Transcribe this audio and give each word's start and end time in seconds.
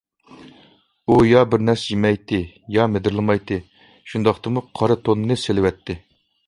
ئۇ 1.07 1.17
يا 1.31 1.43
بىر 1.51 1.65
نەرسە 1.67 1.85
يېمەيتتى، 1.95 2.41
يا 2.79 2.89
مىدىرلىمايتتى، 2.95 3.61
شۇنداقتىمۇ 4.15 4.69
قارا 4.81 5.01
تونىنى 5.05 5.41
سېلىۋەتتى. 5.47 6.05